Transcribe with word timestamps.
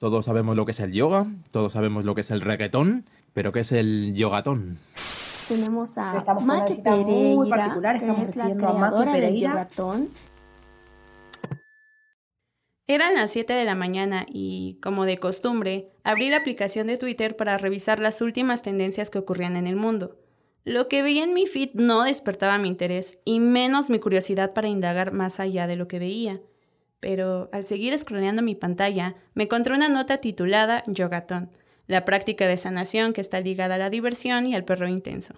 Todos 0.00 0.24
sabemos 0.24 0.56
lo 0.56 0.64
que 0.64 0.72
es 0.72 0.80
el 0.80 0.92
yoga, 0.92 1.26
todos 1.50 1.74
sabemos 1.74 2.06
lo 2.06 2.14
que 2.14 2.22
es 2.22 2.30
el 2.30 2.40
reggaetón, 2.40 3.04
pero 3.34 3.52
¿qué 3.52 3.60
es 3.60 3.70
el 3.70 4.14
yogatón? 4.14 4.78
Tenemos 5.46 5.98
a 5.98 6.24
Maki 6.40 6.76
Pereira, 6.76 7.98
que 7.98 8.22
es 8.22 8.34
la 8.34 8.56
creadora 8.56 9.12
del 9.12 9.36
yogatón. 9.36 10.08
Eran 12.86 13.14
las 13.14 13.30
7 13.32 13.52
de 13.52 13.64
la 13.66 13.74
mañana 13.74 14.24
y, 14.26 14.78
como 14.82 15.04
de 15.04 15.18
costumbre, 15.18 15.92
abrí 16.02 16.30
la 16.30 16.38
aplicación 16.38 16.86
de 16.86 16.96
Twitter 16.96 17.36
para 17.36 17.58
revisar 17.58 17.98
las 18.00 18.22
últimas 18.22 18.62
tendencias 18.62 19.10
que 19.10 19.18
ocurrían 19.18 19.54
en 19.54 19.66
el 19.66 19.76
mundo. 19.76 20.16
Lo 20.64 20.88
que 20.88 21.02
veía 21.02 21.24
en 21.24 21.34
mi 21.34 21.46
feed 21.46 21.74
no 21.74 22.04
despertaba 22.04 22.56
mi 22.56 22.68
interés 22.68 23.18
y 23.26 23.38
menos 23.38 23.90
mi 23.90 23.98
curiosidad 23.98 24.54
para 24.54 24.68
indagar 24.68 25.12
más 25.12 25.40
allá 25.40 25.66
de 25.66 25.76
lo 25.76 25.88
que 25.88 25.98
veía 25.98 26.40
pero 27.00 27.48
al 27.52 27.64
seguir 27.64 27.98
scrolleando 27.98 28.42
mi 28.42 28.54
pantalla 28.54 29.16
me 29.34 29.44
encontré 29.44 29.74
una 29.74 29.88
nota 29.88 30.18
titulada 30.18 30.84
Yogatón, 30.86 31.50
la 31.86 32.04
práctica 32.04 32.46
de 32.46 32.56
sanación 32.56 33.12
que 33.12 33.20
está 33.20 33.40
ligada 33.40 33.74
a 33.74 33.78
la 33.78 33.90
diversión 33.90 34.46
y 34.46 34.54
al 34.54 34.64
perro 34.64 34.86
intenso. 34.86 35.34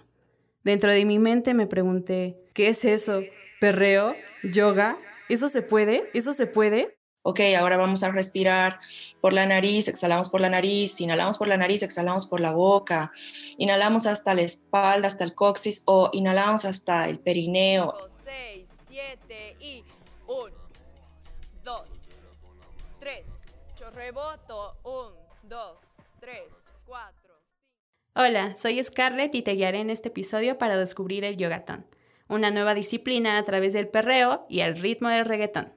Dentro 0.63 0.91
de 0.91 1.03
mi 1.03 1.19
mente 1.19 1.53
me 1.53 1.67
pregunté, 1.67 2.37
¿qué 2.53 2.69
es 2.69 2.85
eso? 2.85 3.21
¿Perreo? 3.59 4.15
¿Yoga? 4.43 4.97
¿Eso 5.29 5.49
se 5.49 5.61
puede? 5.61 6.09
¿Eso 6.13 6.33
se 6.33 6.45
puede? 6.45 6.95
Ok, 7.25 7.39
ahora 7.57 7.77
vamos 7.77 8.03
a 8.03 8.11
respirar 8.11 8.81
por 9.21 9.31
la 9.31 9.45
nariz, 9.45 9.87
exhalamos 9.87 10.29
por 10.29 10.41
la 10.41 10.49
nariz, 10.49 10.99
inhalamos 10.99 11.37
por 11.37 11.47
la 11.47 11.55
nariz, 11.55 11.81
exhalamos 11.81 12.25
por 12.25 12.41
la 12.41 12.51
boca, 12.51 13.13
inhalamos 13.57 14.05
hasta 14.05 14.33
la 14.33 14.41
espalda, 14.41 15.07
hasta 15.07 15.23
el 15.23 15.33
coxis 15.33 15.83
o 15.85 16.09
inhalamos 16.11 16.65
hasta 16.65 17.07
el 17.07 17.19
perineo. 17.19 17.93
6, 18.25 18.69
7 18.89 19.57
y 19.61 19.83
Chorreboto, 24.03 24.75
un, 24.83 25.13
dos, 25.47 26.01
tres, 26.19 26.65
cuatro. 26.85 27.39
Hola, 28.13 28.53
soy 28.57 28.83
Scarlett 28.83 29.33
y 29.33 29.43
te 29.43 29.53
guiaré 29.53 29.79
en 29.79 29.89
este 29.89 30.09
episodio 30.09 30.57
para 30.57 30.75
descubrir 30.75 31.23
el 31.23 31.37
yogatón, 31.37 31.85
una 32.27 32.51
nueva 32.51 32.73
disciplina 32.73 33.37
a 33.37 33.43
través 33.45 33.71
del 33.71 33.87
perreo 33.87 34.45
y 34.49 34.59
el 34.59 34.75
ritmo 34.75 35.07
del 35.07 35.23
reggaetón. 35.23 35.71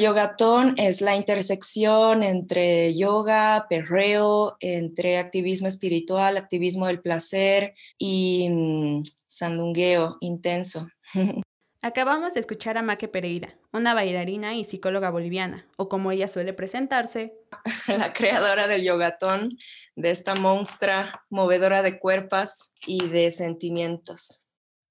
Yogatón 0.00 0.74
es 0.78 1.02
la 1.02 1.16
intersección 1.16 2.22
entre 2.22 2.94
yoga, 2.94 3.66
perreo, 3.68 4.56
entre 4.60 5.18
activismo 5.18 5.68
espiritual, 5.68 6.38
activismo 6.38 6.86
del 6.86 7.02
placer 7.02 7.74
y 7.98 8.48
mm, 8.48 9.02
sandungueo 9.26 10.16
intenso. 10.20 10.88
Acabamos 11.84 12.32
de 12.32 12.40
escuchar 12.40 12.78
a 12.78 12.82
Maque 12.82 13.08
Pereira, 13.08 13.58
una 13.70 13.92
bailarina 13.92 14.54
y 14.54 14.64
psicóloga 14.64 15.10
boliviana, 15.10 15.66
o 15.76 15.90
como 15.90 16.12
ella 16.12 16.28
suele 16.28 16.54
presentarse, 16.54 17.34
la 17.98 18.10
creadora 18.14 18.68
del 18.68 18.84
yogatón, 18.84 19.50
de 19.94 20.10
esta 20.10 20.34
monstrua 20.34 21.26
movedora 21.28 21.82
de 21.82 21.98
cuerpos 21.98 22.72
y 22.86 23.06
de 23.08 23.30
sentimientos. 23.30 24.46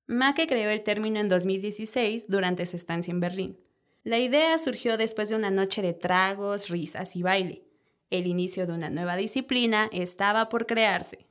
Maque 0.05 0.45
creó 0.45 0.69
el 0.69 0.83
término 0.83 1.19
en 1.19 1.29
2016 1.29 2.27
durante 2.27 2.67
su 2.67 2.75
estancia 2.75 3.09
en 3.09 3.21
Berlín. 3.21 3.59
La 4.03 4.19
idea 4.19 4.55
surgió 4.59 4.95
después 4.95 5.29
de 5.29 5.35
una 5.35 5.49
noche 5.49 5.81
de 5.81 5.93
tragos, 5.93 6.69
risas 6.69 7.15
y 7.15 7.23
baile. 7.23 7.63
El 8.11 8.27
inicio 8.27 8.67
de 8.67 8.73
una 8.73 8.91
nueva 8.91 9.15
disciplina 9.15 9.89
estaba 9.91 10.47
por 10.47 10.67
crearse. 10.67 11.25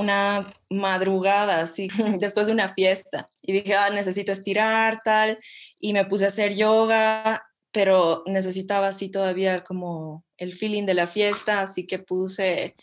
Una 0.00 0.46
madrugada, 0.70 1.60
así, 1.60 1.88
después 2.18 2.46
de 2.46 2.52
una 2.52 2.68
fiesta. 2.68 3.26
Y 3.42 3.52
dije, 3.52 3.74
ah, 3.74 3.90
necesito 3.90 4.32
estirar, 4.32 5.00
tal. 5.04 5.38
Y 5.78 5.92
me 5.92 6.04
puse 6.04 6.24
a 6.24 6.28
hacer 6.28 6.54
yoga, 6.54 7.46
pero 7.72 8.24
necesitaba 8.26 8.88
así 8.88 9.08
todavía 9.08 9.62
como 9.62 10.24
el 10.38 10.52
feeling 10.52 10.86
de 10.86 10.94
la 10.94 11.06
fiesta, 11.06 11.60
así 11.60 11.86
que 11.86 11.98
puse, 11.98 12.74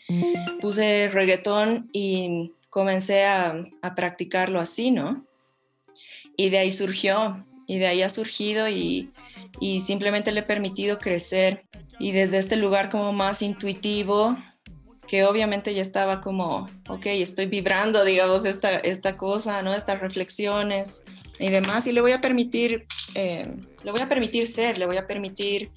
puse 0.60 1.10
reggaetón 1.12 1.90
y 1.92 2.52
comencé 2.70 3.24
a, 3.24 3.54
a 3.82 3.94
practicarlo 3.94 4.60
así, 4.60 4.90
¿no? 4.90 5.26
Y 6.36 6.50
de 6.50 6.58
ahí 6.58 6.70
surgió, 6.70 7.44
y 7.68 7.78
de 7.78 7.86
ahí 7.86 8.02
ha 8.02 8.08
surgido 8.08 8.68
y, 8.68 9.12
y 9.60 9.80
simplemente 9.80 10.32
le 10.32 10.40
he 10.40 10.42
permitido 10.42 10.98
crecer. 10.98 11.64
Y 12.00 12.12
desde 12.12 12.38
este 12.38 12.56
lugar 12.56 12.90
como 12.90 13.12
más 13.12 13.42
intuitivo, 13.42 14.36
que 15.08 15.24
obviamente 15.24 15.74
ya 15.74 15.80
estaba 15.80 16.20
como, 16.20 16.68
ok, 16.88 17.06
estoy 17.06 17.46
vibrando, 17.46 18.04
digamos, 18.04 18.44
esta, 18.44 18.76
esta 18.76 19.16
cosa, 19.16 19.62
¿no? 19.62 19.74
Estas 19.74 20.00
reflexiones 20.00 21.04
y 21.38 21.48
demás, 21.48 21.86
y 21.86 21.92
le 21.92 22.02
voy 22.02 22.12
a 22.12 22.20
permitir, 22.20 22.86
eh, 23.14 23.50
le 23.82 23.90
voy 23.90 24.02
a 24.02 24.08
permitir 24.08 24.46
ser, 24.46 24.78
le 24.78 24.86
voy 24.86 24.98
a 24.98 25.06
permitir 25.06 25.72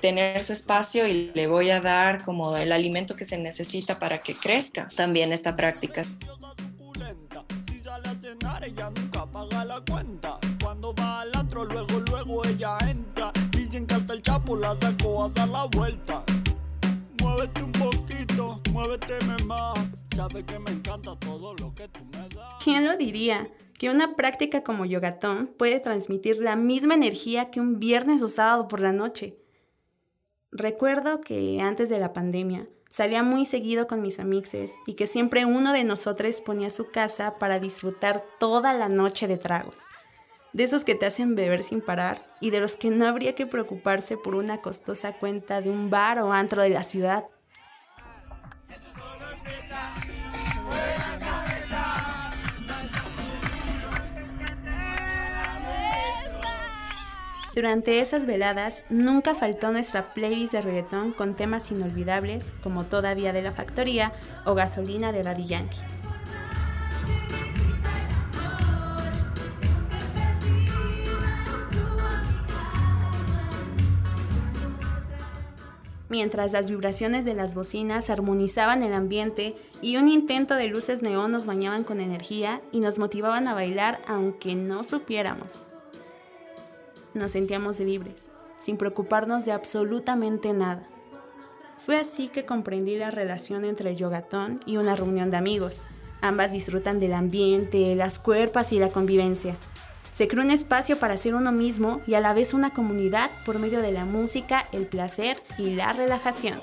tener 0.00 0.42
su 0.42 0.52
espacio 0.52 1.06
y 1.06 1.30
le 1.32 1.46
voy 1.46 1.70
a 1.70 1.80
dar 1.80 2.22
como 2.22 2.56
el 2.56 2.72
alimento 2.72 3.14
que 3.14 3.24
se 3.24 3.38
necesita 3.38 3.98
para 3.98 4.18
que 4.18 4.34
crezca 4.34 4.88
también 4.96 5.32
esta 5.32 5.54
práctica. 5.54 6.04
Dicen 13.52 13.86
que 13.86 13.94
hasta 13.94 14.12
el 14.12 14.22
chapo 14.22 14.56
la 14.56 14.76
sacó 14.76 15.24
a 15.24 15.28
dar 15.30 15.48
la 15.48 15.64
vuelta 15.64 16.24
muévete 17.24 17.62
un 17.62 17.73
muévete. 18.74 19.18
Sabe 20.14 20.44
que 20.44 20.58
me 20.58 20.70
encanta 20.70 21.16
todo 21.18 21.54
lo 21.54 21.74
que 21.74 21.88
tú 21.88 22.04
me 22.04 22.28
das. 22.28 22.62
¿Quién 22.62 22.84
lo 22.84 22.96
diría? 22.96 23.48
Que 23.78 23.90
una 23.90 24.16
práctica 24.16 24.62
como 24.62 24.84
yogatón 24.84 25.46
puede 25.58 25.80
transmitir 25.80 26.38
la 26.38 26.56
misma 26.56 26.94
energía 26.94 27.50
que 27.50 27.60
un 27.60 27.78
viernes 27.78 28.22
o 28.22 28.28
sábado 28.28 28.68
por 28.68 28.80
la 28.80 28.92
noche. 28.92 29.38
Recuerdo 30.50 31.20
que 31.20 31.60
antes 31.60 31.88
de 31.88 31.98
la 31.98 32.12
pandemia 32.12 32.68
salía 32.90 33.22
muy 33.22 33.44
seguido 33.44 33.86
con 33.86 34.02
mis 34.02 34.20
amixes 34.20 34.76
y 34.86 34.94
que 34.94 35.06
siempre 35.06 35.44
uno 35.44 35.72
de 35.72 35.84
nosotros 35.84 36.40
ponía 36.40 36.70
su 36.70 36.90
casa 36.90 37.38
para 37.38 37.58
disfrutar 37.58 38.24
toda 38.38 38.72
la 38.72 38.88
noche 38.88 39.26
de 39.26 39.36
tragos 39.36 39.88
de 40.54 40.62
esos 40.62 40.84
que 40.84 40.94
te 40.94 41.04
hacen 41.04 41.34
beber 41.34 41.62
sin 41.62 41.80
parar 41.80 42.24
y 42.40 42.50
de 42.50 42.60
los 42.60 42.76
que 42.76 42.90
no 42.90 43.06
habría 43.06 43.34
que 43.34 43.44
preocuparse 43.44 44.16
por 44.16 44.36
una 44.36 44.62
costosa 44.62 45.18
cuenta 45.18 45.60
de 45.60 45.68
un 45.68 45.90
bar 45.90 46.20
o 46.20 46.32
antro 46.32 46.62
de 46.62 46.70
la 46.70 46.84
ciudad. 46.84 47.24
Durante 57.54 58.00
esas 58.00 58.26
veladas 58.26 58.82
nunca 58.90 59.34
faltó 59.34 59.70
nuestra 59.70 60.12
playlist 60.12 60.52
de 60.52 60.60
reggaetón 60.60 61.12
con 61.12 61.36
temas 61.36 61.70
inolvidables 61.70 62.52
como 62.64 62.84
Todavía 62.84 63.32
de 63.32 63.42
la 63.42 63.52
Factoría 63.52 64.12
o 64.44 64.54
Gasolina 64.54 65.12
de 65.12 65.22
Daddy 65.22 65.46
Yankee. 65.46 65.78
mientras 76.14 76.52
las 76.52 76.70
vibraciones 76.70 77.24
de 77.24 77.34
las 77.34 77.56
bocinas 77.56 78.08
armonizaban 78.08 78.84
el 78.84 78.92
ambiente 78.92 79.56
y 79.82 79.96
un 79.96 80.06
intento 80.06 80.54
de 80.54 80.68
luces 80.68 81.02
neón 81.02 81.32
nos 81.32 81.48
bañaban 81.48 81.82
con 81.82 82.00
energía 82.00 82.60
y 82.70 82.78
nos 82.78 83.00
motivaban 83.00 83.48
a 83.48 83.54
bailar 83.54 84.00
aunque 84.06 84.54
no 84.54 84.84
supiéramos. 84.84 85.64
Nos 87.14 87.32
sentíamos 87.32 87.80
libres, 87.80 88.30
sin 88.56 88.76
preocuparnos 88.76 89.44
de 89.44 89.52
absolutamente 89.52 90.52
nada. 90.52 90.86
Fue 91.76 91.96
así 91.96 92.28
que 92.28 92.44
comprendí 92.44 92.96
la 92.96 93.10
relación 93.10 93.64
entre 93.64 93.90
el 93.90 93.96
yogatón 93.96 94.60
y 94.66 94.76
una 94.76 94.96
reunión 94.96 95.30
de 95.30 95.36
amigos. 95.36 95.86
Ambas 96.20 96.52
disfrutan 96.52 97.00
del 97.00 97.12
ambiente, 97.12 97.94
las 97.94 98.18
cuerpas 98.18 98.72
y 98.72 98.78
la 98.78 98.88
convivencia. 98.88 99.56
Se 100.10 100.28
crea 100.28 100.44
un 100.44 100.50
espacio 100.50 100.98
para 100.98 101.16
ser 101.16 101.34
uno 101.34 101.50
mismo 101.50 102.00
y 102.06 102.14
a 102.14 102.20
la 102.20 102.34
vez 102.34 102.54
una 102.54 102.72
comunidad 102.72 103.30
por 103.44 103.58
medio 103.58 103.82
de 103.82 103.92
la 103.92 104.04
música, 104.04 104.66
el 104.72 104.86
placer 104.86 105.42
y 105.58 105.74
la 105.74 105.92
relajación. 105.92 106.60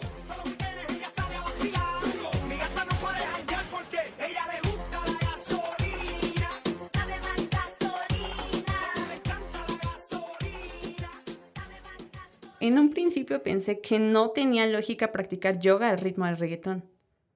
En 12.61 12.77
un 12.77 12.91
principio 12.91 13.41
pensé 13.41 13.81
que 13.81 13.97
no 13.97 14.29
tenía 14.29 14.67
lógica 14.67 15.11
practicar 15.11 15.59
yoga 15.59 15.89
al 15.89 15.97
ritmo 15.97 16.27
del 16.27 16.37
reggaetón. 16.37 16.87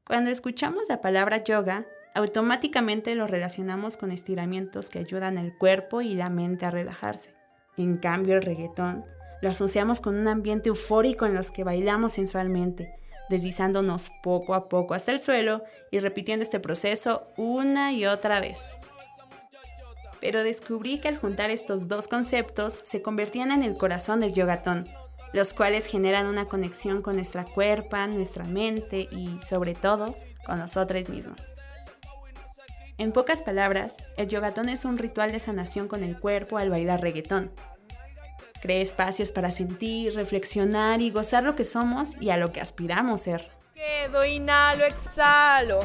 Cuando 0.05 0.29
escuchamos 0.29 0.83
la 0.87 1.01
palabra 1.01 1.43
yoga, 1.43 1.87
automáticamente 2.13 3.15
lo 3.15 3.25
relacionamos 3.25 3.97
con 3.97 4.11
estiramientos 4.11 4.91
que 4.91 4.99
ayudan 4.99 5.39
al 5.39 5.57
cuerpo 5.57 6.01
y 6.01 6.13
la 6.13 6.29
mente 6.29 6.67
a 6.67 6.71
relajarse. 6.71 7.33
En 7.75 7.97
cambio, 7.97 8.35
el 8.35 8.43
reggaetón 8.43 9.03
lo 9.41 9.49
asociamos 9.49 9.99
con 9.99 10.13
un 10.13 10.27
ambiente 10.27 10.69
eufórico 10.69 11.25
en 11.25 11.33
los 11.33 11.51
que 11.51 11.63
bailamos 11.63 12.13
sensualmente, 12.13 12.93
deslizándonos 13.27 14.11
poco 14.21 14.53
a 14.53 14.69
poco 14.69 14.93
hasta 14.93 15.11
el 15.11 15.19
suelo 15.19 15.63
y 15.89 15.97
repitiendo 15.97 16.43
este 16.43 16.59
proceso 16.59 17.23
una 17.35 17.93
y 17.93 18.05
otra 18.05 18.39
vez. 18.39 18.77
Pero 20.21 20.43
descubrí 20.43 20.99
que 20.99 21.07
al 21.07 21.17
juntar 21.17 21.49
estos 21.49 21.87
dos 21.87 22.07
conceptos 22.07 22.79
se 22.83 23.01
convertían 23.01 23.51
en 23.51 23.63
el 23.63 23.75
corazón 23.75 24.19
del 24.19 24.31
yogatón, 24.31 24.87
los 25.35 25.51
cuales 25.51 25.87
generan 25.87 26.27
una 26.27 26.45
conexión 26.45 27.01
con 27.01 27.15
nuestra 27.15 27.43
cuerpa, 27.43 28.07
nuestra 28.07 28.45
mente 28.45 29.09
y, 29.11 29.37
sobre 29.41 29.75
todo, 29.75 30.15
con 30.45 30.59
nosotros 30.59 31.09
mismos. 31.09 31.53
En 32.97 33.11
pocas 33.11 33.43
palabras, 33.43 33.97
el 34.15 34.29
yogatón 34.29 34.69
es 34.69 34.85
un 34.85 34.97
ritual 34.97 35.33
de 35.33 35.41
sanación 35.41 35.89
con 35.89 36.05
el 36.05 36.17
cuerpo 36.17 36.57
al 36.57 36.69
bailar 36.69 37.01
reggaetón. 37.01 37.51
Cree 38.61 38.81
espacios 38.81 39.33
para 39.33 39.51
sentir, 39.51 40.15
reflexionar 40.15 41.01
y 41.01 41.11
gozar 41.11 41.43
lo 41.43 41.53
que 41.55 41.65
somos 41.65 42.15
y 42.21 42.29
a 42.29 42.37
lo 42.37 42.53
que 42.53 42.61
aspiramos 42.61 43.23
ser. 43.23 43.51
Quedo, 43.73 44.23
inhalo, 44.23 44.85
exhalo, 44.85 45.81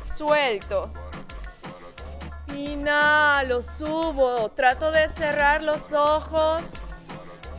suelto. 0.00 0.92
Inhalo, 2.56 3.62
subo, 3.62 4.48
trato 4.50 4.92
de 4.92 5.08
cerrar 5.08 5.64
los 5.64 5.92
ojos 5.92 6.74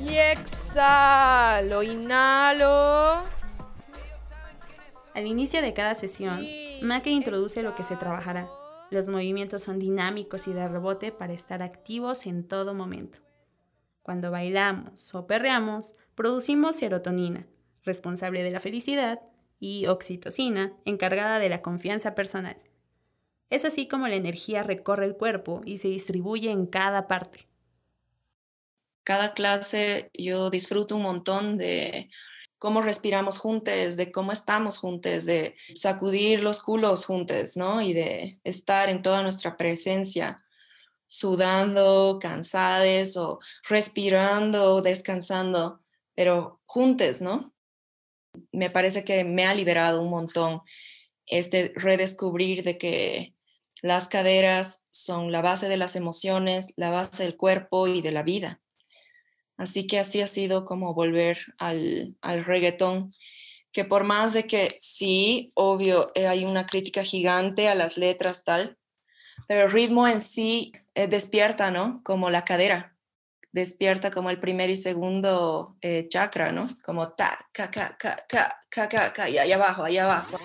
y 0.07 0.17
exhalo, 0.17 1.83
inhalo. 1.83 3.23
Al 5.13 5.25
inicio 5.25 5.61
de 5.61 5.73
cada 5.73 5.95
sesión, 5.95 6.45
Make 6.81 7.09
introduce 7.09 7.61
lo 7.63 7.75
que 7.75 7.83
se 7.83 7.95
trabajará. 7.95 8.49
Los 8.89 9.09
movimientos 9.09 9.63
son 9.63 9.79
dinámicos 9.79 10.47
y 10.47 10.53
de 10.53 10.67
rebote 10.67 11.11
para 11.11 11.33
estar 11.33 11.61
activos 11.61 12.25
en 12.25 12.47
todo 12.47 12.73
momento. 12.73 13.19
Cuando 14.01 14.31
bailamos 14.31 15.15
o 15.15 15.27
perreamos, 15.27 15.93
producimos 16.15 16.75
serotonina, 16.75 17.47
responsable 17.83 18.43
de 18.43 18.51
la 18.51 18.59
felicidad, 18.59 19.21
y 19.63 19.87
oxitocina, 19.87 20.73
encargada 20.83 21.39
de 21.39 21.47
la 21.47 21.61
confianza 21.61 22.15
personal. 22.15 22.57
Es 23.49 23.63
así 23.63 23.87
como 23.87 24.09
la 24.09 24.15
energía 24.15 24.61
recorre 24.61 25.05
el 25.05 25.15
cuerpo 25.15 25.61
y 25.63 25.77
se 25.77 25.87
distribuye 25.87 26.51
en 26.51 26.65
cada 26.65 27.07
parte. 27.07 27.47
Cada 29.03 29.33
clase 29.33 30.09
yo 30.13 30.49
disfruto 30.49 30.95
un 30.95 31.03
montón 31.03 31.57
de 31.57 32.09
cómo 32.57 32.81
respiramos 32.81 33.39
juntos, 33.39 33.97
de 33.97 34.11
cómo 34.11 34.31
estamos 34.31 34.77
juntos, 34.77 35.25
de 35.25 35.55
sacudir 35.75 36.41
los 36.41 36.61
culos 36.61 37.05
juntos, 37.05 37.57
¿no? 37.57 37.81
Y 37.81 37.91
de 37.91 38.39
estar 38.45 38.89
en 38.89 39.01
toda 39.01 39.21
nuestra 39.21 39.57
presencia, 39.57 40.37
sudando, 41.07 42.19
cansados 42.21 43.17
o 43.17 43.39
respirando, 43.67 44.81
descansando, 44.81 45.81
pero 46.15 46.61
juntos, 46.65 47.21
¿no? 47.21 47.53
Me 48.53 48.69
parece 48.69 49.03
que 49.03 49.25
me 49.25 49.45
ha 49.45 49.53
liberado 49.53 50.01
un 50.01 50.09
montón 50.09 50.61
este 51.25 51.73
redescubrir 51.75 52.63
de 52.63 52.77
que 52.77 53.35
las 53.81 54.07
caderas 54.07 54.87
son 54.91 55.33
la 55.33 55.41
base 55.41 55.67
de 55.67 55.75
las 55.75 55.97
emociones, 55.97 56.73
la 56.77 56.91
base 56.91 57.23
del 57.23 57.35
cuerpo 57.35 57.87
y 57.89 58.01
de 58.01 58.11
la 58.13 58.23
vida. 58.23 58.62
Así 59.63 59.87
que 59.87 59.97
así 59.97 60.21
ha 60.21 60.27
sido 60.27 60.65
como 60.65 60.93
volver 60.93 61.37
al, 61.57 62.17
al 62.21 62.43
reggaetón, 62.43 63.13
que 63.71 63.85
por 63.85 64.03
más 64.03 64.33
de 64.33 64.45
que 64.45 64.75
sí, 64.77 65.49
obvio, 65.55 66.11
eh, 66.15 66.27
hay 66.27 66.43
una 66.43 66.65
crítica 66.65 67.03
gigante 67.03 67.69
a 67.69 67.75
las 67.75 67.97
letras 67.97 68.43
tal, 68.43 68.77
pero 69.47 69.65
el 69.65 69.71
ritmo 69.71 70.05
en 70.05 70.19
sí 70.19 70.73
eh, 70.95 71.07
despierta, 71.07 71.71
¿no? 71.71 71.95
Como 72.03 72.29
la 72.29 72.43
cadera, 72.43 72.97
despierta 73.53 74.11
como 74.11 74.29
el 74.29 74.41
primer 74.41 74.69
y 74.69 74.75
segundo 74.75 75.77
eh, 75.79 76.07
chakra, 76.09 76.51
¿no? 76.51 76.67
Como 76.83 77.13
ta, 77.13 77.47
ca, 77.53 77.71
ca, 77.71 77.95
ca, 77.97 78.17
ca, 78.27 78.59
ca, 78.69 78.89
ca, 78.89 79.13
ca, 79.13 79.29
y 79.29 79.37
ahí 79.37 79.53
abajo, 79.53 79.85
ahí 79.85 79.97
abajo. 79.97 80.37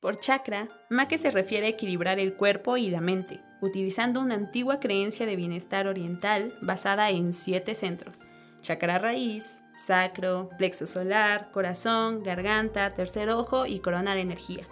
Por 0.00 0.18
chakra, 0.18 0.68
Make 0.90 1.16
se 1.16 1.30
refiere 1.30 1.66
a 1.66 1.70
equilibrar 1.70 2.18
el 2.18 2.34
cuerpo 2.34 2.76
y 2.76 2.90
la 2.90 3.00
mente, 3.00 3.38
utilizando 3.62 4.20
una 4.20 4.34
antigua 4.34 4.80
creencia 4.80 5.24
de 5.24 5.36
bienestar 5.36 5.86
oriental 5.86 6.52
basada 6.60 7.08
en 7.10 7.32
siete 7.32 7.74
centros. 7.74 8.24
Chakra 8.60 8.98
raíz, 8.98 9.64
sacro, 9.74 10.50
plexo 10.58 10.84
solar, 10.86 11.50
corazón, 11.52 12.22
garganta, 12.22 12.90
tercer 12.90 13.30
ojo 13.30 13.66
y 13.66 13.80
corona 13.80 14.14
de 14.14 14.20
energía. 14.20 14.66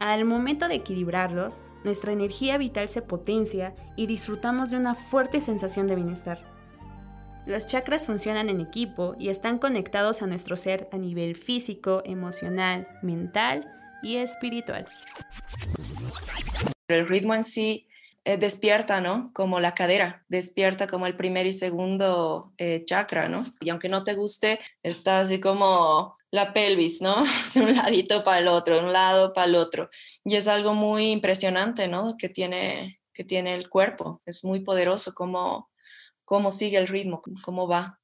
Al 0.00 0.24
momento 0.24 0.68
de 0.68 0.74
equilibrarlos, 0.74 1.64
nuestra 1.84 2.12
energía 2.12 2.58
vital 2.58 2.88
se 2.88 3.02
potencia 3.02 3.74
y 3.96 4.06
disfrutamos 4.06 4.70
de 4.70 4.76
una 4.76 4.94
fuerte 4.94 5.40
sensación 5.40 5.88
de 5.88 5.96
bienestar. 5.96 6.38
Los 7.46 7.66
chakras 7.66 8.06
funcionan 8.06 8.48
en 8.48 8.60
equipo 8.60 9.16
y 9.18 9.30
están 9.30 9.58
conectados 9.58 10.22
a 10.22 10.26
nuestro 10.26 10.54
ser 10.56 10.88
a 10.92 10.98
nivel 10.98 11.34
físico, 11.34 12.02
emocional, 12.04 12.86
mental 13.02 13.66
y 14.02 14.16
espiritual. 14.16 14.86
El 16.86 17.08
ritmo 17.08 17.34
en 17.34 17.44
sí 17.44 17.87
eh, 18.24 18.36
despierta, 18.36 19.00
¿no? 19.00 19.26
Como 19.32 19.60
la 19.60 19.74
cadera, 19.74 20.24
despierta 20.28 20.86
como 20.86 21.06
el 21.06 21.16
primer 21.16 21.46
y 21.46 21.52
segundo 21.52 22.52
eh, 22.58 22.84
chakra, 22.84 23.28
¿no? 23.28 23.44
Y 23.60 23.70
aunque 23.70 23.88
no 23.88 24.04
te 24.04 24.14
guste, 24.14 24.60
está 24.82 25.20
así 25.20 25.40
como 25.40 26.16
la 26.30 26.52
pelvis, 26.52 27.00
¿no? 27.00 27.14
De 27.54 27.62
un 27.62 27.74
ladito 27.74 28.24
para 28.24 28.40
el 28.40 28.48
otro, 28.48 28.76
de 28.76 28.84
un 28.84 28.92
lado 28.92 29.32
para 29.32 29.46
el 29.46 29.54
otro. 29.54 29.88
Y 30.24 30.36
es 30.36 30.48
algo 30.48 30.74
muy 30.74 31.10
impresionante, 31.10 31.88
¿no? 31.88 32.16
Que 32.18 32.28
tiene, 32.28 32.98
que 33.12 33.24
tiene 33.24 33.54
el 33.54 33.68
cuerpo. 33.68 34.22
Es 34.26 34.44
muy 34.44 34.60
poderoso 34.60 35.14
cómo, 35.14 35.70
cómo 36.24 36.50
sigue 36.50 36.78
el 36.78 36.88
ritmo, 36.88 37.22
cómo 37.42 37.66
va. 37.66 38.00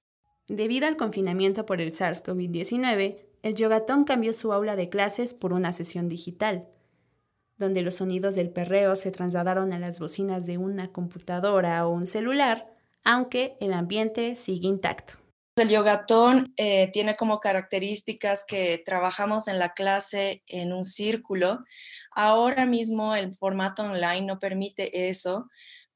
Debido 0.47 0.87
al 0.87 0.97
confinamiento 0.97 1.67
por 1.67 1.81
el 1.81 1.93
SARS-CoV-19, 1.93 3.25
el 3.43 3.55
yogatón 3.55 4.05
cambió 4.05 4.33
su 4.33 4.53
aula 4.53 4.77
de 4.77 4.89
clases 4.89 5.35
por 5.35 5.53
una 5.53 5.73
sesión 5.73 6.09
digital, 6.09 6.69
donde 7.57 7.83
los 7.83 7.97
sonidos 7.97 8.35
del 8.35 8.51
perreo 8.51 8.97
se 8.97 9.11
trasladaron 9.11 9.73
a 9.73 9.79
las 9.79 10.01
bocinas 10.01 10.47
de 10.47 10.59
una 10.59 10.93
computadora 10.93 11.87
o 11.87 11.91
un 11.91 12.07
celular, 12.07 12.67
aunque 13.05 13.57
el 13.61 13.73
ambiente 13.73 14.35
sigue 14.35 14.69
intacto. 14.69 15.15
El 15.57 15.69
yogatón 15.69 16.53
eh, 16.57 16.91
tiene 16.93 17.15
como 17.15 17.39
características 17.39 18.45
que 18.45 18.83
trabajamos 18.85 19.47
en 19.47 19.61
la 19.61 19.73
clase 19.73 20.43
en 20.49 20.73
un 20.73 20.85
círculo. 20.85 21.61
Ahora 22.11 22.67
mismo 22.67 23.15
el 23.15 23.37
formato 23.37 23.85
online 23.85 24.23
no 24.23 24.41
permite 24.41 25.09
eso, 25.09 25.49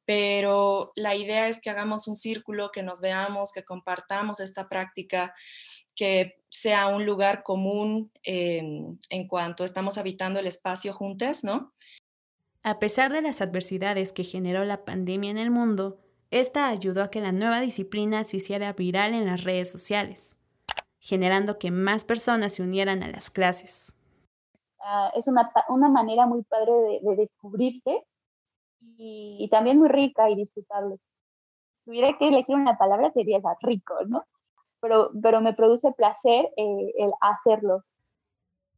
pero 0.08 0.90
la 0.96 1.14
idea 1.14 1.48
es 1.48 1.60
que 1.60 1.68
hagamos 1.68 2.08
un 2.08 2.16
círculo, 2.16 2.70
que 2.70 2.82
nos 2.82 3.02
veamos, 3.02 3.52
que 3.52 3.62
compartamos 3.62 4.40
esta 4.40 4.66
práctica 4.66 5.34
que 5.94 6.42
sea 6.48 6.86
un 6.86 7.04
lugar 7.04 7.42
común 7.42 8.10
em, 8.22 8.96
en 9.10 9.28
cuanto 9.28 9.64
estamos 9.64 9.98
habitando 9.98 10.40
el 10.40 10.46
espacio 10.46 10.94
juntas, 10.94 11.44
¿no? 11.44 11.74
A 12.62 12.78
pesar 12.78 13.12
de 13.12 13.20
las 13.20 13.42
adversidades 13.42 14.14
que 14.14 14.24
generó 14.24 14.64
la 14.64 14.86
pandemia 14.86 15.30
en 15.30 15.36
el 15.36 15.50
mundo, 15.50 15.98
esta 16.30 16.68
ayudó 16.68 17.02
a 17.02 17.10
que 17.10 17.20
la 17.20 17.32
nueva 17.32 17.60
disciplina 17.60 18.24
se 18.24 18.38
hiciera 18.38 18.72
viral 18.72 19.12
en 19.12 19.26
las 19.26 19.44
redes 19.44 19.70
sociales, 19.70 20.38
generando 21.00 21.58
que 21.58 21.70
más 21.70 22.04
personas 22.04 22.54
se 22.54 22.62
unieran 22.62 23.02
a 23.02 23.08
las 23.08 23.28
clases. 23.28 23.92
Ah, 24.80 25.12
es 25.14 25.26
una, 25.26 25.50
manera 25.90 26.24
muy 26.24 26.44
padre 26.44 26.72
de, 27.02 27.16
descubrirte 27.16 28.06
y, 28.98 29.38
y, 29.40 29.48
también 29.48 29.78
muy 29.78 29.88
rica 29.88 30.28
y 30.28 30.36
disfrutable. 30.36 30.96
Si 30.96 31.84
tuviera 31.86 32.18
que 32.18 32.28
elegir 32.28 32.56
una 32.56 32.76
palabra 32.76 33.10
sería 33.12 33.38
esa, 33.38 33.56
rico, 33.62 33.94
¿no? 34.06 34.24
pero, 34.80 35.10
pero 35.22 35.40
me 35.40 35.54
produce 35.54 35.92
placer 35.92 36.50
eh, 36.56 36.92
el 36.98 37.10
hacerlo. 37.20 37.84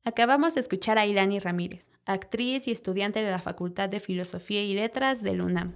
Acabamos 0.05 0.55
de 0.55 0.61
escuchar 0.61 0.99
a 0.99 1.07
Ilani 1.07 1.39
Ramírez, 1.39 1.91
actriz 2.07 2.67
y 2.69 2.71
estudiante 2.71 3.23
de 3.23 3.31
la 3.31 3.39
Facultad 3.39 3.89
de 3.89 4.01
Filosofía 4.01 4.63
y 4.63 4.75
Letras 4.75 5.23
del 5.23 5.43
UNAM. 5.43 5.75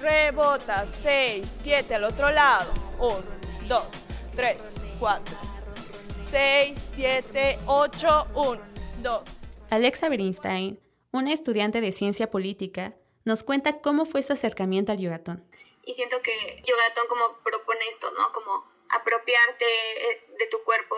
Rebota, 0.00 0.86
6, 0.86 1.46
7 1.46 1.94
al 1.94 2.04
otro 2.04 2.30
lado. 2.30 2.72
1, 2.98 3.12
2, 3.68 3.82
3, 4.34 4.76
4. 4.98 5.36
6, 6.30 6.92
7, 6.94 7.58
8, 7.66 8.26
1, 8.34 8.60
2. 9.02 9.22
Alexa 9.68 10.08
Bernstein, 10.08 10.80
una 11.12 11.32
estudiante 11.32 11.82
de 11.82 11.92
ciencia 11.92 12.30
política, 12.30 12.94
nos 13.30 13.44
cuenta 13.44 13.80
cómo 13.80 14.06
fue 14.06 14.24
su 14.24 14.32
acercamiento 14.32 14.90
al 14.90 14.98
yogatón. 14.98 15.44
Y 15.84 15.94
siento 15.94 16.20
que 16.20 16.60
yogatón 16.64 17.06
como 17.08 17.38
propone 17.44 17.86
esto, 17.88 18.10
¿no? 18.10 18.32
Como 18.32 18.64
apropiarte 18.88 19.64
eh, 19.64 20.26
de 20.36 20.46
tu 20.48 20.58
cuerpo, 20.64 20.96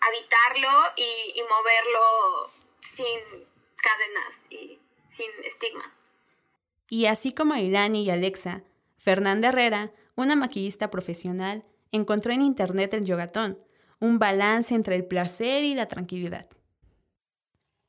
habitarlo 0.00 0.68
y, 0.96 1.40
moverlo 1.40 2.50
sin 2.80 3.46
cadenas 3.76 4.40
y 4.50 4.80
sin 5.08 5.30
estigma. 5.44 5.94
Y 6.90 7.06
así 7.06 7.32
como 7.32 7.54
Ilani 7.54 8.02
y 8.02 8.10
Alexa, 8.10 8.64
Fernanda 8.98 9.50
Herrera, 9.50 9.92
una 10.16 10.34
maquillista 10.34 10.90
profesional, 10.90 11.64
encontró 11.92 12.32
en 12.32 12.42
internet 12.42 12.92
el 12.94 13.04
yogatón, 13.04 13.56
un 14.00 14.18
balance 14.18 14.74
entre 14.74 14.96
el 14.96 15.06
placer 15.06 15.62
y 15.62 15.76
la 15.76 15.86
tranquilidad. 15.86 16.48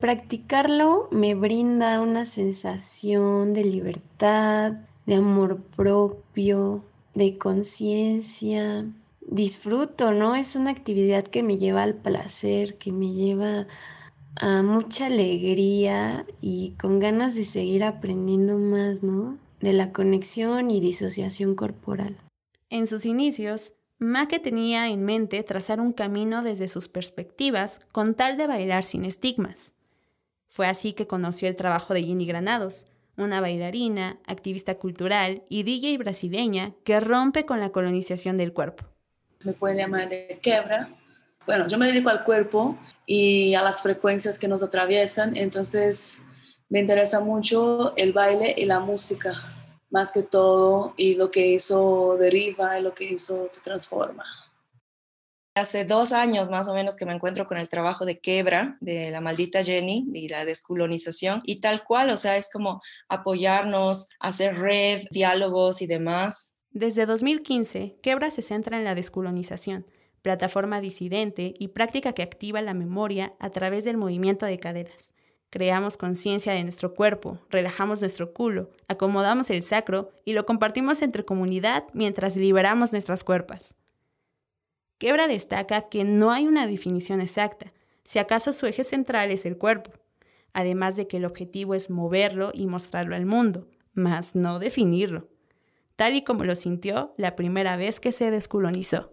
Practicarlo 0.00 1.08
me 1.10 1.34
brinda 1.34 2.00
una 2.00 2.24
sensación 2.24 3.52
de 3.52 3.66
libertad, 3.66 4.72
de 5.04 5.16
amor 5.16 5.60
propio, 5.76 6.82
de 7.14 7.36
conciencia, 7.36 8.86
disfruto, 9.20 10.12
¿no? 10.12 10.34
Es 10.34 10.56
una 10.56 10.70
actividad 10.70 11.24
que 11.24 11.42
me 11.42 11.58
lleva 11.58 11.82
al 11.82 11.96
placer, 11.96 12.78
que 12.78 12.92
me 12.92 13.12
lleva 13.12 13.66
a 14.36 14.62
mucha 14.62 15.04
alegría 15.04 16.24
y 16.40 16.76
con 16.80 16.98
ganas 16.98 17.34
de 17.34 17.44
seguir 17.44 17.84
aprendiendo 17.84 18.56
más, 18.56 19.02
¿no? 19.02 19.36
De 19.60 19.74
la 19.74 19.92
conexión 19.92 20.70
y 20.70 20.80
disociación 20.80 21.54
corporal. 21.54 22.16
En 22.70 22.86
sus 22.86 23.04
inicios, 23.04 23.74
Make 23.98 24.38
tenía 24.38 24.88
en 24.88 25.04
mente 25.04 25.42
trazar 25.42 25.78
un 25.78 25.92
camino 25.92 26.42
desde 26.42 26.68
sus 26.68 26.88
perspectivas 26.88 27.82
con 27.92 28.14
tal 28.14 28.38
de 28.38 28.46
bailar 28.46 28.84
sin 28.84 29.04
estigmas. 29.04 29.74
Fue 30.50 30.66
así 30.66 30.94
que 30.94 31.06
conoció 31.06 31.46
el 31.46 31.54
trabajo 31.54 31.94
de 31.94 32.02
Ginny 32.02 32.26
Granados, 32.26 32.88
una 33.16 33.40
bailarina, 33.40 34.18
activista 34.26 34.74
cultural 34.74 35.44
y 35.48 35.62
DJ 35.62 35.96
brasileña 35.96 36.74
que 36.82 36.98
rompe 36.98 37.46
con 37.46 37.60
la 37.60 37.70
colonización 37.70 38.36
del 38.36 38.52
cuerpo. 38.52 38.84
Se 39.38 39.52
puede 39.52 39.76
llamar 39.76 40.08
de 40.08 40.40
quebra. 40.42 40.90
Bueno, 41.46 41.68
yo 41.68 41.78
me 41.78 41.86
dedico 41.86 42.10
al 42.10 42.24
cuerpo 42.24 42.76
y 43.06 43.54
a 43.54 43.62
las 43.62 43.80
frecuencias 43.80 44.40
que 44.40 44.48
nos 44.48 44.60
atraviesan, 44.64 45.36
entonces 45.36 46.22
me 46.68 46.80
interesa 46.80 47.20
mucho 47.20 47.94
el 47.96 48.12
baile 48.12 48.52
y 48.58 48.64
la 48.64 48.80
música 48.80 49.32
más 49.88 50.10
que 50.10 50.24
todo, 50.24 50.94
y 50.96 51.14
lo 51.14 51.30
que 51.30 51.46
hizo 51.46 52.16
deriva 52.18 52.76
y 52.78 52.82
lo 52.82 52.92
que 52.92 53.04
hizo 53.04 53.46
se 53.48 53.60
transforma. 53.60 54.24
Hace 55.60 55.84
dos 55.84 56.12
años 56.12 56.48
más 56.48 56.68
o 56.68 56.74
menos 56.74 56.96
que 56.96 57.04
me 57.04 57.12
encuentro 57.12 57.46
con 57.46 57.58
el 57.58 57.68
trabajo 57.68 58.06
de 58.06 58.18
Quebra, 58.18 58.78
de 58.80 59.10
la 59.10 59.20
maldita 59.20 59.62
Jenny 59.62 60.06
y 60.14 60.28
la 60.28 60.46
descolonización, 60.46 61.42
y 61.44 61.60
tal 61.60 61.84
cual, 61.84 62.08
o 62.08 62.16
sea, 62.16 62.38
es 62.38 62.50
como 62.50 62.80
apoyarnos, 63.10 64.08
hacer 64.20 64.56
red, 64.56 65.02
diálogos 65.10 65.82
y 65.82 65.86
demás. 65.86 66.54
Desde 66.70 67.04
2015, 67.04 67.98
Quebra 68.02 68.30
se 68.30 68.40
centra 68.40 68.78
en 68.78 68.84
la 68.84 68.94
descolonización, 68.94 69.84
plataforma 70.22 70.80
disidente 70.80 71.52
y 71.58 71.68
práctica 71.68 72.14
que 72.14 72.22
activa 72.22 72.62
la 72.62 72.72
memoria 72.72 73.34
a 73.38 73.50
través 73.50 73.84
del 73.84 73.98
movimiento 73.98 74.46
de 74.46 74.58
caderas 74.58 75.12
Creamos 75.50 75.96
conciencia 75.96 76.52
de 76.52 76.62
nuestro 76.62 76.94
cuerpo, 76.94 77.40
relajamos 77.50 78.00
nuestro 78.00 78.32
culo, 78.32 78.70
acomodamos 78.86 79.50
el 79.50 79.64
sacro 79.64 80.12
y 80.24 80.32
lo 80.32 80.46
compartimos 80.46 81.02
entre 81.02 81.24
comunidad 81.24 81.84
mientras 81.92 82.36
liberamos 82.36 82.92
nuestras 82.92 83.24
cuerpas. 83.24 83.74
Quebra 85.00 85.28
destaca 85.28 85.88
que 85.88 86.04
no 86.04 86.30
hay 86.30 86.46
una 86.46 86.66
definición 86.66 87.22
exacta, 87.22 87.72
si 88.04 88.18
acaso 88.18 88.52
su 88.52 88.66
eje 88.66 88.84
central 88.84 89.30
es 89.30 89.46
el 89.46 89.56
cuerpo, 89.56 89.92
además 90.52 90.94
de 90.96 91.08
que 91.08 91.16
el 91.16 91.24
objetivo 91.24 91.74
es 91.74 91.88
moverlo 91.88 92.50
y 92.52 92.66
mostrarlo 92.66 93.16
al 93.16 93.24
mundo, 93.24 93.66
mas 93.94 94.34
no 94.34 94.58
definirlo, 94.58 95.30
tal 95.96 96.16
y 96.16 96.22
como 96.22 96.44
lo 96.44 96.54
sintió 96.54 97.14
la 97.16 97.34
primera 97.34 97.76
vez 97.76 97.98
que 97.98 98.12
se 98.12 98.30
descolonizó. 98.30 99.10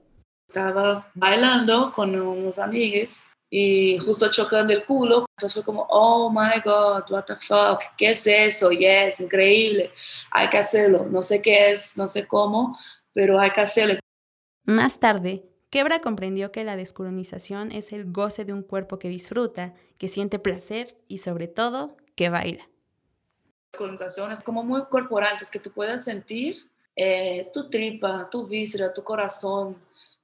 Estaba 0.50 1.10
bailando 1.16 1.90
con 1.92 2.14
unos 2.14 2.60
amigos 2.60 3.24
y 3.50 3.98
justo 4.00 4.30
chocando 4.30 4.74
el 4.74 4.84
culo. 4.84 5.26
Entonces 5.38 5.54
fue 5.54 5.64
como, 5.64 5.88
oh 5.90 6.30
my 6.30 6.60
God, 6.66 7.10
what 7.10 7.24
the 7.28 7.36
fuck, 7.38 7.82
¿qué 7.98 8.10
es 8.10 8.28
eso? 8.28 8.72
Yes, 8.72 9.22
increíble, 9.22 9.94
hay 10.32 10.50
que 10.50 10.58
hacerlo. 10.58 11.08
No 11.10 11.22
sé 11.22 11.42
qué 11.42 11.72
es, 11.72 11.98
no 11.98 12.10
sé 12.10 12.28
cómo, 12.28 12.78
pero 13.14 13.40
hay 13.40 13.52
que 13.52 13.62
hacerlo. 13.62 14.00
Más 14.66 15.00
tarde, 15.00 15.46
Quebra 15.78 16.02
comprendió 16.02 16.52
que 16.52 16.64
la 16.64 16.76
descolonización 16.76 17.72
es 17.72 17.94
el 17.94 18.12
goce 18.12 18.46
de 18.46 18.52
un 18.52 18.64
cuerpo 18.64 18.98
que 18.98 19.10
disfruta, 19.10 19.76
que 20.00 20.08
siente 20.08 20.40
placer 20.40 20.98
y 21.08 21.20
sobre 21.20 21.48
todo 21.48 21.96
que 22.16 22.30
baila. 22.30 22.64
La 22.64 23.70
descolonización 23.74 24.32
es 24.32 24.44
como 24.44 24.64
muy 24.64 24.86
corporal, 24.86 25.38
es 25.40 25.52
que 25.52 25.60
tú 25.60 25.70
puedas 25.70 26.04
sentir 26.04 26.58
eh, 26.96 27.52
tu 27.54 27.70
tripa, 27.70 28.28
tu 28.28 28.48
víscera, 28.48 28.92
tu 28.92 29.04
corazón, 29.04 29.78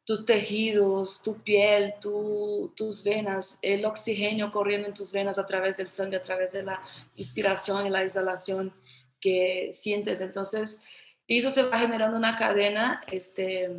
tus 0.04 0.26
tejidos, 0.26 1.22
tu 1.22 1.36
piel, 1.44 1.94
tus 2.02 3.04
venas, 3.04 3.60
el 3.62 3.86
oxígeno 3.86 4.52
corriendo 4.52 4.88
en 4.88 4.96
tus 4.96 5.12
venas 5.12 5.38
a 5.38 5.46
través 5.46 5.78
del 5.78 5.88
sangre, 5.88 6.18
a 6.18 6.22
través 6.24 6.54
de 6.54 6.64
la 6.64 6.82
inspiración 7.14 7.86
y 7.86 7.92
la 7.92 8.02
exhalación 8.02 8.74
que 9.20 9.70
sientes. 9.72 10.20
Entonces, 10.22 10.82
eso 11.28 11.52
se 11.52 11.62
va 11.62 11.78
generando 11.78 12.18
una 12.18 12.38
cadena 12.38 13.04
este, 13.12 13.70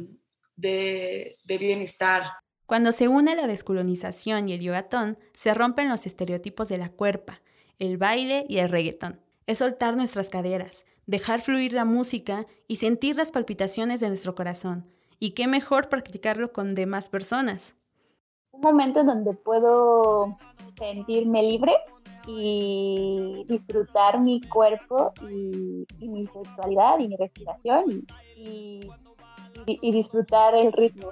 de, 0.57 1.37
de 1.45 1.59
bienestar. 1.59 2.25
Cuando 2.67 2.93
se 2.93 3.09
une 3.09 3.35
la 3.35 3.47
descolonización 3.47 4.49
y 4.49 4.55
el 4.55 4.61
yogatón, 4.61 5.19
se 5.33 5.53
rompen 5.55 5.89
los 5.89 6.07
estereotipos 6.07 6.69
de 6.69 6.79
la 6.79 6.89
cuerpa, 6.89 7.43
el 7.79 7.99
baile 7.99 8.47
y 8.49 8.59
el 8.59 8.71
reggaetón. 8.71 9.21
Es 9.47 9.59
soltar 9.59 9.97
nuestras 9.97 10.31
caderas, 10.31 10.87
dejar 11.07 11.41
fluir 11.41 11.73
la 11.73 11.85
música 11.85 12.47
y 12.67 12.77
sentir 12.77 13.17
las 13.17 13.31
palpitaciones 13.31 14.01
de 14.01 14.09
nuestro 14.09 14.35
corazón 14.35 14.87
y 15.19 15.31
qué 15.31 15.47
mejor 15.47 15.89
practicarlo 15.89 16.53
con 16.53 16.75
demás 16.75 17.09
personas. 17.09 17.77
Un 18.53 18.61
momento 18.61 19.01
en 19.01 19.07
donde 19.07 19.33
puedo 19.35 20.37
sentirme 20.79 21.43
libre 21.43 21.73
y 22.27 23.45
disfrutar 23.49 24.21
mi 24.21 24.41
cuerpo 24.49 25.13
y, 25.31 25.87
mi 26.07 26.27
sexualidad 26.27 26.99
y 26.99 27.09
mi 27.09 27.17
respiración 27.17 28.07
y, 28.37 28.37
y, 28.37 28.91
disfrutar 29.83 30.55
el 30.55 30.73
ritmo. 30.73 31.11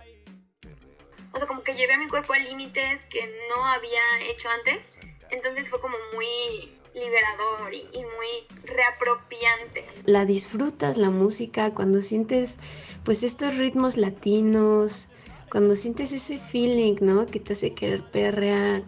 O 1.32 1.38
sea, 1.38 1.46
como 1.46 1.62
que 1.62 1.74
llevé 1.74 1.94
a 1.94 1.98
mi 1.98 2.08
cuerpo 2.08 2.34
a 2.34 2.38
límites 2.38 3.00
que 3.10 3.26
no 3.48 3.64
había 3.64 4.30
hecho 4.30 4.48
antes, 4.50 4.84
entonces 5.30 5.70
fue 5.70 5.80
como 5.80 5.96
muy 6.14 6.78
liberador 6.94 7.72
y, 7.72 7.88
y 7.92 8.04
muy 8.04 8.64
reapropiante. 8.64 9.86
La 10.04 10.26
disfrutas 10.26 10.98
la 10.98 11.10
música 11.10 11.72
cuando 11.72 12.02
sientes 12.02 12.58
pues 13.04 13.22
estos 13.22 13.56
ritmos 13.56 13.96
latinos, 13.96 15.08
cuando 15.50 15.74
sientes 15.74 16.12
ese 16.12 16.38
feeling, 16.38 16.96
¿no? 17.00 17.26
Que 17.26 17.40
te 17.40 17.54
hace 17.54 17.74
querer 17.74 18.02
perrear 18.10 18.82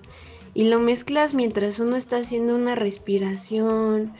y 0.54 0.64
lo 0.64 0.78
mezclas 0.78 1.34
mientras 1.34 1.80
uno 1.80 1.96
está 1.96 2.18
haciendo 2.18 2.54
una 2.54 2.76
respiración, 2.76 4.14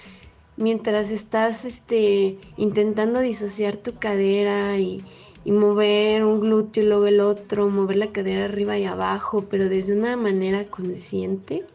mientras 0.57 1.11
estás 1.11 1.65
este, 1.65 2.39
intentando 2.57 3.21
disociar 3.21 3.77
tu 3.77 3.99
cadera 3.99 4.77
y, 4.79 5.05
y 5.45 5.53
mover 5.53 6.25
un 6.25 6.41
glúteo 6.41 6.83
y 6.83 6.87
luego 6.87 7.07
el 7.07 7.21
otro, 7.21 7.69
mover 7.69 7.97
la 7.97 8.13
cadera 8.13 8.45
arriba 8.45 8.79
y 8.79 8.85
abajo, 8.85 9.45
pero 9.51 9.69
desde 9.69 9.97
una 9.97 10.17
manera 10.17 10.65
consciente. 10.67 11.67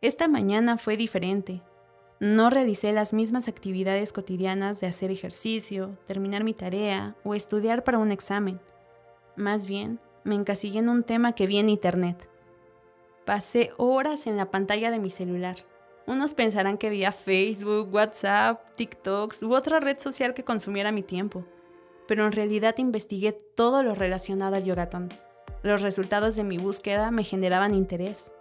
Esta 0.00 0.28
mañana 0.28 0.78
fue 0.78 0.96
diferente. 0.96 1.62
No 2.20 2.48
realicé 2.48 2.92
las 2.92 3.12
mismas 3.12 3.48
actividades 3.48 4.12
cotidianas 4.12 4.80
de 4.80 4.86
hacer 4.86 5.10
ejercicio, 5.10 5.98
terminar 6.06 6.44
mi 6.44 6.54
tarea 6.54 7.16
o 7.24 7.34
estudiar 7.34 7.84
para 7.84 7.98
un 7.98 8.10
examen. 8.10 8.60
Más 9.36 9.66
bien, 9.66 9.98
me 10.22 10.34
encasillé 10.34 10.78
en 10.78 10.88
un 10.88 11.02
tema 11.02 11.34
que 11.34 11.46
vi 11.46 11.58
en 11.58 11.68
internet. 11.68 12.28
Pasé 13.26 13.72
horas 13.76 14.26
en 14.26 14.36
la 14.36 14.50
pantalla 14.50 14.90
de 14.90 14.98
mi 14.98 15.10
celular. 15.10 15.56
Unos 16.06 16.34
pensarán 16.34 16.76
que 16.76 16.90
veía 16.90 17.12
Facebook, 17.12 17.92
WhatsApp, 17.92 18.62
TikToks 18.76 19.42
u 19.42 19.54
otra 19.54 19.80
red 19.80 19.98
social 19.98 20.34
que 20.34 20.44
consumiera 20.44 20.92
mi 20.92 21.02
tiempo, 21.02 21.44
pero 22.06 22.26
en 22.26 22.32
realidad 22.32 22.76
investigué 22.78 23.32
todo 23.32 23.82
lo 23.82 23.94
relacionado 23.94 24.56
al 24.56 24.64
yogatón. 24.64 25.08
Los 25.62 25.82
resultados 25.82 26.36
de 26.36 26.44
mi 26.44 26.58
búsqueda 26.58 27.10
me 27.10 27.24
generaban 27.24 27.74
interés. 27.74 28.32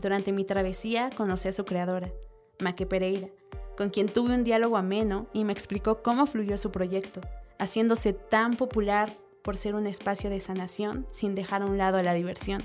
Durante 0.00 0.32
mi 0.32 0.44
travesía 0.44 1.10
conocí 1.16 1.48
a 1.48 1.52
su 1.52 1.64
creadora, 1.64 2.12
Maque 2.60 2.86
Pereira, 2.86 3.28
con 3.76 3.90
quien 3.90 4.06
tuve 4.08 4.34
un 4.34 4.44
diálogo 4.44 4.76
ameno 4.76 5.28
y 5.32 5.44
me 5.44 5.52
explicó 5.52 6.02
cómo 6.02 6.26
fluyó 6.26 6.58
su 6.58 6.70
proyecto, 6.70 7.20
haciéndose 7.58 8.12
tan 8.12 8.56
popular 8.56 9.10
por 9.42 9.56
ser 9.56 9.74
un 9.74 9.86
espacio 9.86 10.30
de 10.30 10.40
sanación 10.40 11.06
sin 11.10 11.34
dejar 11.34 11.62
a 11.62 11.66
un 11.66 11.78
lado 11.78 12.02
la 12.02 12.14
diversión. 12.14 12.60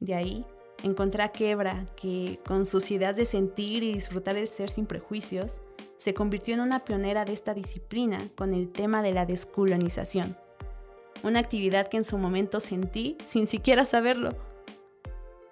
De 0.00 0.14
ahí 0.14 0.46
encontré 0.82 1.22
a 1.22 1.30
Quebra, 1.30 1.86
que 1.96 2.38
con 2.46 2.66
sus 2.66 2.90
ideas 2.90 3.16
de 3.16 3.24
sentir 3.24 3.82
y 3.82 3.92
disfrutar 3.92 4.36
el 4.36 4.48
ser 4.48 4.70
sin 4.70 4.86
prejuicios, 4.86 5.60
se 6.02 6.14
convirtió 6.14 6.52
en 6.54 6.60
una 6.60 6.80
pionera 6.80 7.24
de 7.24 7.32
esta 7.32 7.54
disciplina 7.54 8.18
con 8.34 8.52
el 8.54 8.72
tema 8.72 9.02
de 9.02 9.12
la 9.12 9.24
descolonización. 9.24 10.36
Una 11.22 11.38
actividad 11.38 11.86
que 11.86 11.96
en 11.96 12.02
su 12.02 12.18
momento 12.18 12.58
sentí 12.58 13.16
sin 13.24 13.46
siquiera 13.46 13.84
saberlo, 13.84 14.34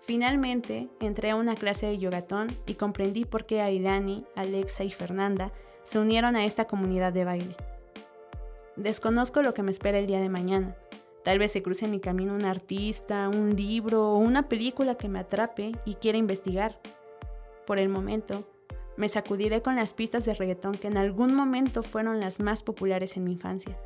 Finalmente, 0.01 0.89
entré 0.99 1.31
a 1.31 1.37
una 1.37 1.55
clase 1.55 1.87
de 1.87 1.99
yogatón 1.99 2.49
y 2.67 2.75
comprendí 2.75 3.25
por 3.25 3.47
qué 3.47 3.61
Ailani, 3.61 4.25
Alexa 4.35 4.83
y 4.83 4.91
Fernanda 4.91 5.53
se 5.85 6.01
unieron 6.01 6.35
a 6.35 6.45
esta 6.45 6.65
comunidad 6.65 7.13
de 7.13 7.25
baile. 7.25 7.55
Desconozco 8.75 9.43
lo 9.43 9.55
que 9.55 9.63
me 9.63 9.71
espera 9.71 9.99
el 9.99 10.09
día 10.09 10.21
de 10.21 10.29
mañana. 10.29 10.77
Tal 11.23 11.39
vez 11.39 11.53
se 11.53 11.63
cruce 11.63 11.85
en 11.85 11.93
mi 11.93 12.01
camino 12.01 12.35
un 12.35 12.45
artista, 12.45 13.29
un 13.29 13.55
libro 13.55 14.15
o 14.15 14.17
una 14.17 14.49
película 14.49 14.97
que 14.97 15.09
me 15.09 15.21
atrape 15.21 15.77
y 15.85 15.95
quiera 15.95 16.19
investigar. 16.19 16.81
Por 17.65 17.79
el 17.79 17.89
momento, 17.89 18.49
me 19.01 19.09
sacudiré 19.09 19.63
con 19.63 19.77
las 19.77 19.95
pistas 19.95 20.27
de 20.27 20.35
reggaetón 20.35 20.75
que 20.75 20.87
en 20.87 20.99
algún 20.99 21.35
momento 21.35 21.83
fueron 21.83 22.21
las 22.21 22.39
más 22.39 22.63
populares 22.63 23.17
en 23.17 23.25
mi 23.25 23.33
infancia. 23.33 23.79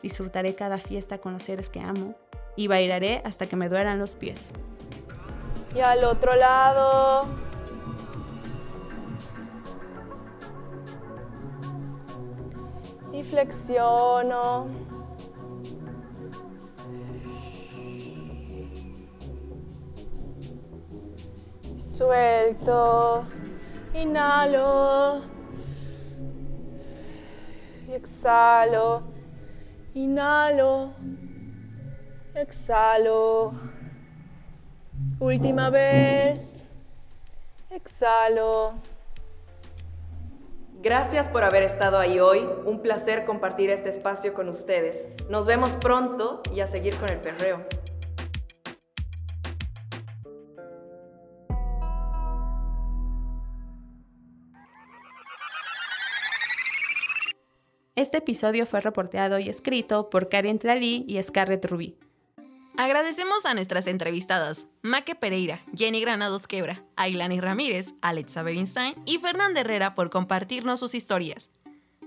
Disfrutaré 0.00 0.54
cada 0.54 0.78
fiesta 0.78 1.18
con 1.18 1.32
los 1.32 1.42
seres 1.42 1.70
que 1.70 1.80
amo 1.80 2.14
y 2.54 2.68
bailaré 2.68 3.20
hasta 3.24 3.46
que 3.46 3.56
me 3.56 3.68
dueran 3.68 3.98
los 3.98 4.14
pies. 4.14 4.52
Y 5.74 5.80
al 5.80 6.04
otro 6.04 6.36
lado. 6.36 7.26
Y 13.12 13.24
flexiono. 13.24 14.68
Suelto. 21.76 23.24
Inhalo. 23.94 25.22
Exhalo. 27.88 29.02
Inhalo. 29.94 30.94
Exhalo. 32.34 33.52
Última 35.18 35.70
vez. 35.70 36.66
Exhalo. 37.70 38.74
Gracias 40.82 41.28
por 41.28 41.42
haber 41.42 41.62
estado 41.62 41.98
ahí 41.98 42.20
hoy. 42.20 42.48
Un 42.64 42.80
placer 42.80 43.24
compartir 43.26 43.70
este 43.70 43.88
espacio 43.88 44.32
con 44.32 44.48
ustedes. 44.48 45.14
Nos 45.28 45.46
vemos 45.46 45.70
pronto 45.70 46.42
y 46.54 46.60
a 46.60 46.66
seguir 46.66 46.96
con 46.96 47.08
el 47.08 47.18
perreo. 47.18 47.66
Este 57.96 58.18
episodio 58.18 58.66
fue 58.66 58.80
reporteado 58.80 59.40
y 59.40 59.48
escrito 59.48 60.10
por 60.10 60.28
Karen 60.28 60.60
Tralí 60.60 61.04
y 61.08 61.20
Scarlett 61.20 61.64
Rubí. 61.64 61.96
Agradecemos 62.76 63.44
a 63.44 63.52
nuestras 63.52 63.88
entrevistadas, 63.88 64.68
Maque 64.80 65.16
Pereira, 65.16 65.64
Jenny 65.76 66.00
Granados 66.00 66.46
Quebra, 66.46 66.84
Ailani 66.94 67.40
Ramírez, 67.40 67.94
Alexa 68.00 68.44
Berinstein 68.44 68.94
y 69.06 69.18
Fernanda 69.18 69.60
Herrera 69.60 69.96
por 69.96 70.08
compartirnos 70.08 70.78
sus 70.78 70.94
historias. 70.94 71.50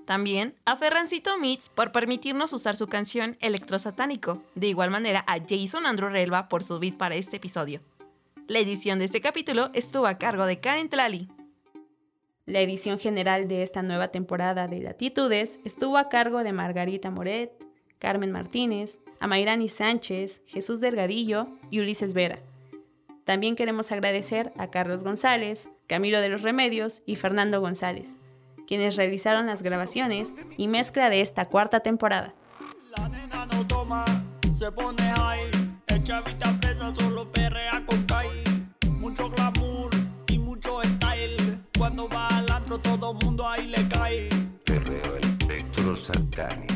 También 0.06 0.56
a 0.66 0.78
Ferrancito 0.78 1.38
Mitz 1.38 1.68
por 1.68 1.92
permitirnos 1.92 2.54
usar 2.54 2.78
su 2.78 2.88
canción 2.88 3.38
Electrosatánico. 3.42 4.42
De 4.56 4.68
igual 4.68 4.90
manera 4.90 5.26
a 5.28 5.40
Jason 5.48 5.86
Andrew 5.86 6.10
Relva 6.10 6.48
por 6.48 6.64
su 6.64 6.80
beat 6.80 6.96
para 6.96 7.16
este 7.16 7.38
episodio. 7.38 7.82
La 8.48 8.60
edición 8.60 9.00
de 9.00 9.06
este 9.06 9.22
capítulo 9.22 9.70
estuvo 9.74 10.08
a 10.08 10.18
cargo 10.18 10.46
de 10.46 10.60
Karen 10.60 10.90
Tlali. 10.90 11.30
La 12.46 12.60
edición 12.60 13.00
general 13.00 13.48
de 13.48 13.64
esta 13.64 13.84
nueva 13.84 14.10
temporada 14.10 14.68
de 14.68 14.82
Latitudes 14.82 15.62
estuvo 15.64 15.98
a 15.98 16.10
cargo 16.10 16.44
de 16.44 16.52
Margarita 16.52 17.10
Moret, 17.10 17.54
Carmen 18.00 18.34
Martínez, 18.34 19.00
Amairani 19.22 19.70
Sánchez, 19.70 20.42
Jesús 20.46 20.82
Delgadillo 20.82 21.48
y 21.72 21.80
Ulises 21.80 22.14
Vera. 22.14 22.40
También 23.24 23.56
queremos 23.56 23.94
agradecer 23.94 24.52
a 24.58 24.70
Carlos 24.70 25.04
González, 25.04 25.70
Camilo 25.88 26.20
de 26.20 26.28
los 26.28 26.42
Remedios 26.42 27.02
y 27.06 27.16
Fernando 27.16 27.62
González, 27.62 28.18
quienes 28.68 28.98
realizaron 28.98 29.46
las 29.46 29.64
grabaciones 29.64 30.36
y 30.58 30.68
mezcla 30.68 31.10
de 31.10 31.22
esta 31.22 31.46
cuarta 31.46 31.80
temporada. 31.80 32.34
La 32.98 33.08
nena 33.08 33.46
no 33.54 33.66
toma, 33.66 34.04
se 34.54 34.70
pone 34.70 35.02
high. 35.02 35.50
El 35.88 36.04
chavita 36.04 36.52
fresa 36.62 36.94
solo 36.94 37.32
perrea 37.32 37.86
con 37.86 38.04
Kai. 38.04 38.28
Mucho 39.00 39.30
glamour 39.30 39.92
y 40.28 40.40
mucho 40.40 40.82
style. 40.84 41.62
Cuando 41.78 42.10
va 42.10 42.33
todo 43.04 43.16
mundo 43.16 43.46
ahí 43.46 43.68
le 43.68 43.86
cae. 43.90 44.30
Perreo 44.64 45.18
electro 45.18 45.94
satánico. 45.94 46.73